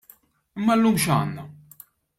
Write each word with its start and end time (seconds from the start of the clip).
Imma 0.61 0.79
llum 0.79 0.97
x'għandna? 1.03 1.47